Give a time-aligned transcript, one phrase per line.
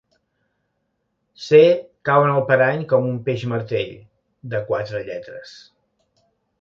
[1.47, 1.59] C
[2.09, 3.95] Cau en el parany com un peix martell,
[4.55, 5.53] de quatre lletres.